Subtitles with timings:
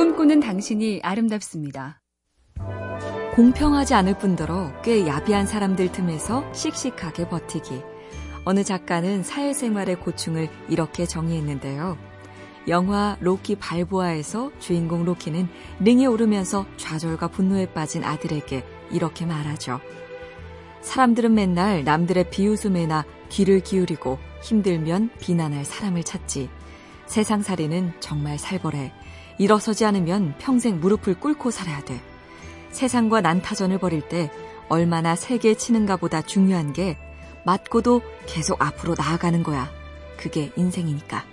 [0.00, 2.00] 꿈꾸는 당신이 아름답습니다.
[3.34, 7.82] 공평하지 않을 뿐더러 꽤 야비한 사람들 틈에서 씩씩하게 버티기.
[8.46, 11.98] 어느 작가는 사회생활의 고충을 이렇게 정의했는데요.
[12.68, 15.48] 영화 로키 발보아에서 주인공 로키는
[15.80, 19.80] 링에 오르면서 좌절과 분노에 빠진 아들에게 이렇게 말하죠.
[20.80, 26.48] 사람들은 맨날 남들의 비웃음에나 귀를 기울이고 힘들면 비난할 사람을 찾지.
[27.04, 28.94] 세상살이는 정말 살벌해.
[29.40, 31.98] 일어서지 않으면 평생 무릎을 꿇고 살아야 돼.
[32.72, 34.30] 세상과 난타전을 벌일 때
[34.68, 36.98] 얼마나 세게 치는가 보다 중요한 게
[37.46, 39.70] 맞고도 계속 앞으로 나아가는 거야.
[40.18, 41.24] 그게 인생이니까.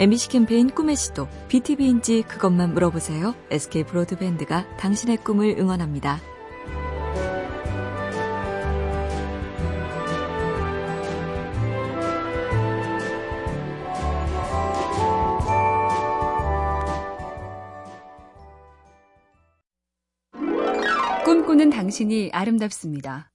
[0.00, 3.36] MBC 캠페인 꿈의 시도, BTV인지 그것만 물어보세요.
[3.52, 6.20] SK 브로드밴드가 당신의 꿈을 응원합니다.
[21.54, 23.30] 꿈꾸는 당신이 아름답습니다.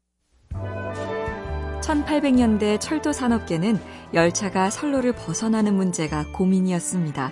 [1.81, 3.79] 1800년대 철도 산업계는
[4.13, 7.31] 열차가 선로를 벗어나는 문제가 고민이었습니다.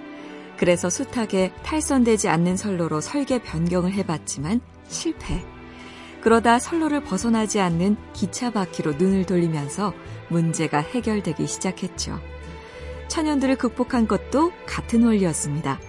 [0.56, 5.44] 그래서 숱하게 탈선되지 않는 선로로 설계 변경을 해봤지만 실패.
[6.22, 9.94] 그러다 선로를 벗어나지 않는 기차 바퀴로 눈을 돌리면서
[10.30, 12.18] 문제가 해결되기 시작했죠.
[13.10, 15.80] 천연두를 극복한 것도 같은 원리였습니다.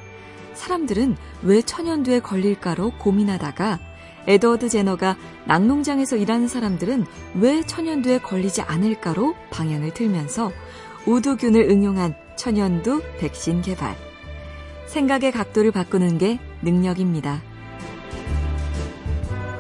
[0.55, 3.88] 사람들은 왜 천연두에 걸릴까로 고민하다가
[4.29, 7.07] 에드워드 제너가 낙농장에서 일하는 사람들은
[7.41, 10.53] 왜 천연두에 걸리지 않을까로 방향을 틀면서
[11.07, 13.97] 우두균을 응용한 천연두 백신 개발.
[14.87, 17.43] 생각의 각도를 바꾸는 게 능력입니다.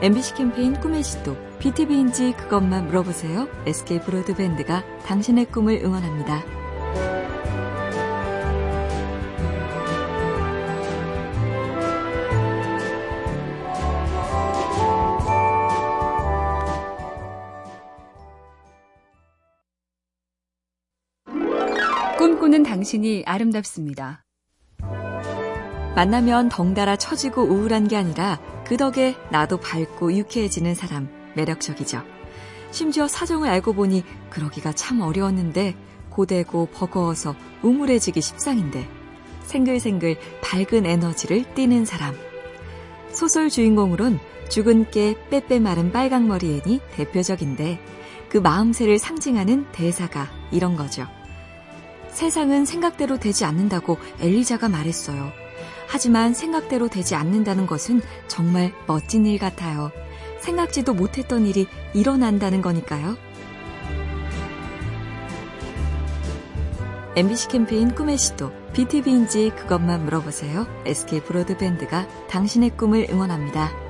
[0.01, 3.49] MBC 캠페인 꿈의 시도, BTV인지 그것만 물어보세요.
[3.67, 6.58] SK 브로드밴드가 당신의 꿈을 응원합니다.
[22.29, 24.23] 꿈꾸는 당신이 아름답습니다.
[25.97, 32.03] 만나면 덩달아 처지고 우울한 게 아니라 그 덕에 나도 밝고 유쾌해지는 사람 매력적이죠.
[32.71, 35.75] 심지어 사정을 알고 보니 그러기가 참 어려웠는데
[36.11, 38.87] 고되고 버거워서 우물해지기 십상인데
[39.45, 42.15] 생글생글 밝은 에너지를 띠는 사람.
[43.11, 47.81] 소설 주인공으론 죽은 깨 빼빼 마른 빨강머리 앤이 대표적인데
[48.29, 51.07] 그 마음새를 상징하는 대사가 이런 거죠.
[52.11, 55.33] 세상은 생각대로 되지 않는다고 엘리자가 말했어요.
[55.87, 59.91] 하지만 생각대로 되지 않는다는 것은 정말 멋진 일 같아요.
[60.41, 63.17] 생각지도 못했던 일이 일어난다는 거니까요.
[67.17, 70.67] MBC 캠페인 꿈의 시도, BTV인지 그것만 물어보세요.
[70.85, 73.88] SK 브로드밴드가 당신의 꿈을 응원합니다.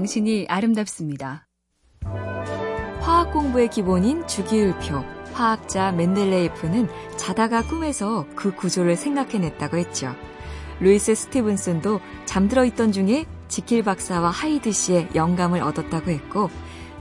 [0.00, 1.46] 당신이 아름답습니다.
[3.00, 5.04] 화학 공부의 기본인 주기율표.
[5.34, 10.14] 화학자 멘델레예프는 자다가 꿈에서 그 구조를 생각해냈다고 했죠.
[10.80, 16.48] 루이스 스티븐슨도 잠들어 있던 중에 지킬 박사와 하이드 씨의 영감을 얻었다고 했고,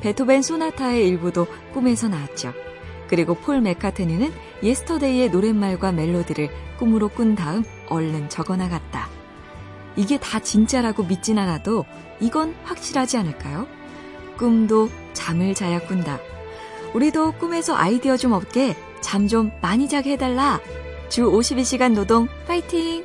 [0.01, 2.51] 베토벤 소나타의 일부도 꿈에서 나왔죠.
[3.07, 4.29] 그리고 폴 맥카트니는
[4.61, 9.19] 예스터데이의 노랫말과 멜로디를 꿈으로 꾼 다음 얼른 적어나갔다.
[9.99, 11.83] 이게 다 진짜라고 믿진 않아도
[12.21, 13.67] 이건 확실하지 않을까요?
[14.37, 16.19] 꿈도 잠을 자야 꾼다.
[16.93, 20.61] 우리도 꿈에서 아이디어 좀 얻게 잠 좀 많이 자게 해달라.
[21.09, 23.03] 주 52시간 노동 파이팅!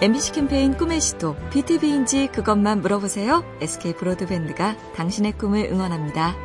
[0.00, 3.42] MBC 캠페인 꿈의 시도, BTV인지 그것만 물어보세요.
[3.60, 6.36] SK 브로드밴드가 당신의 꿈을 응원합니다.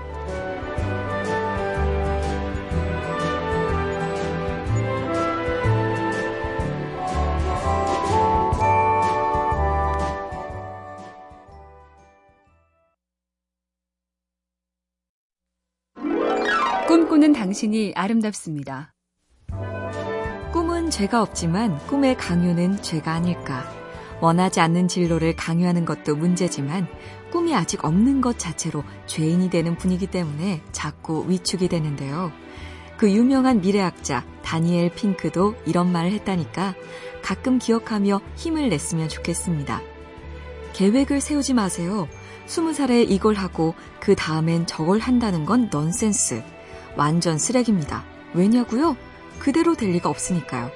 [16.91, 18.93] 꿈꾸는 당신이 아름답습니다.
[20.51, 23.63] 꿈은 죄가 없지만 꿈의 강요는 죄가 아닐까.
[24.19, 26.89] 원하지 않는 진로를 강요하는 것도 문제지만
[27.31, 32.33] 꿈이 아직 없는 것 자체로 죄인이 되는 분위기 때문에 자꾸 위축이 되는데요.
[32.97, 36.75] 그 유명한 미래학자 다니엘 핑크도 이런 말을 했다니까
[37.21, 39.81] 가끔 기억하며 힘을 냈으면 좋겠습니다.
[40.73, 42.09] 계획을 세우지 마세요.
[42.47, 46.43] 스무 살에 이걸 하고 그 다음엔 저걸 한다는 건 넌센스.
[46.95, 48.03] 완전 쓰레기입니다.
[48.33, 48.95] 왜냐고요?
[49.39, 50.71] 그대로 될 리가 없으니까요.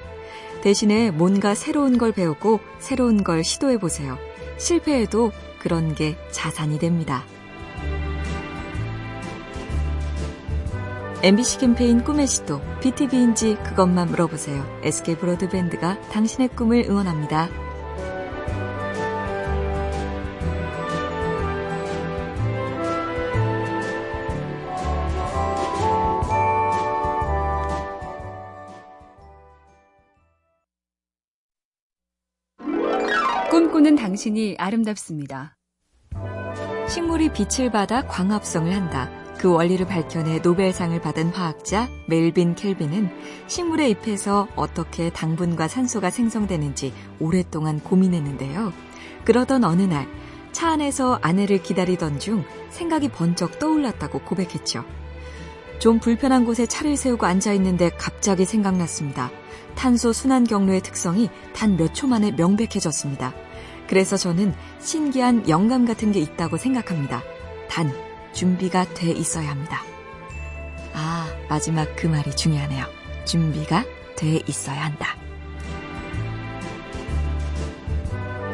[0.61, 4.17] 대신에 뭔가 새로운 걸 배우고 새로운 걸 시도해 보세요.
[4.57, 7.23] 실패해도 그런 게 자산이 됩니다.
[11.21, 14.63] MBC 캠페인 꿈의 시도, BTV인지 그것만 물어보세요.
[14.83, 17.64] SK 브로드밴드가 당신의 꿈을 응원합니다.
[33.95, 35.55] 꿈꾸는 당신이 아름답습니다.
[36.87, 39.09] 식물이 빛을 받아 광합성을 한다.
[39.37, 43.09] 그 원리를 밝혀내 노벨상을 받은 화학자 멜빈 켈빈은
[43.47, 48.71] 식물의 잎에서 어떻게 당분과 산소가 생성되는지 오랫동안 고민했는데요.
[49.23, 50.07] 그러던 어느 날
[50.51, 54.85] 차 안에서 아내를 기다리던 중 생각이 번쩍 떠올랐다고 고백했죠.
[55.79, 59.31] 좀 불편한 곳에 차를 세우고 앉아 있는데 갑자기 생각났습니다.
[59.75, 63.33] 탄소 순환 경로의 특성이 단 몇 초 만에 명백해졌습니다.
[63.87, 67.23] 그래서 저는 신기한 영감 같은 게 있다고 생각합니다.
[67.69, 67.91] 단,
[68.33, 69.81] 준비가 돼 있어야 합니다.
[70.93, 72.85] 아, 마지막 그 말이 중요하네요.
[73.25, 73.83] 준비가
[74.15, 75.17] 돼 있어야 한다.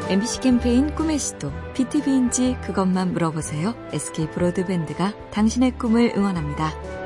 [0.08, 3.74] MBC 캠페인 꿈의 시도, BTV인지 그것만 물어보세요.
[3.92, 7.01] SK 브로드밴드가 당신의 꿈을 응원합니다.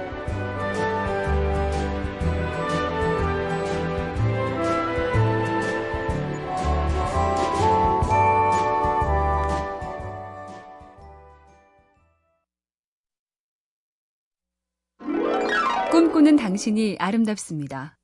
[16.27, 17.97] 꿈꾸는 당신이 아름답습니다.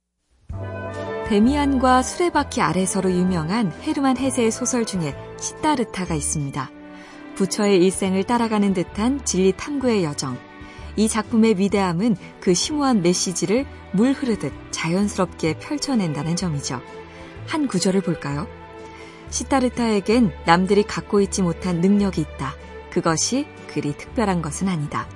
[1.27, 6.71] 데미안과 수레바퀴 아래서로 유명한 헤르만 헤세의 소설 중에 시타르타가 있습니다.
[7.35, 10.37] 부처의 일생을 따라가는 듯한 진리 탐구의 여정.
[10.95, 16.81] 이 작품의 위대함은 그 심오한 메시지를 물 흐르듯 자연스럽게 펼쳐낸다는 점이죠.
[17.47, 18.47] 한 구절을 볼까요?
[19.31, 22.53] 시타르타에겐 남들이 갖고 있지 못한 능력이 있다.
[22.89, 25.09] 그것이 그리 특별한 것은 아니다.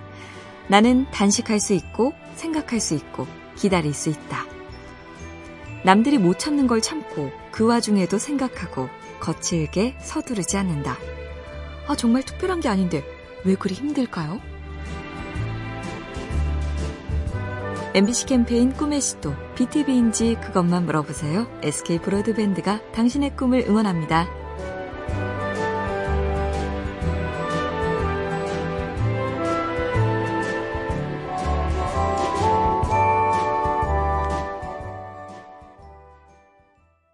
[0.67, 4.45] 나는 단식할 수 있고 생각할 수 있고 기다릴 수 있다.
[5.83, 10.97] 남들이 못 참는 걸 참고 그 와중에도 생각하고 거칠게 서두르지 않는다.
[11.87, 13.03] 아, 정말 특별한 게 아닌데
[13.45, 14.41] 왜 그리 힘들까요?
[17.93, 21.47] MBC 캠페인 꿈의 시도, BTV인지 그것만 물어보세요.
[21.63, 24.46] SK 브로드밴드가 당신의 꿈을 응원합니다.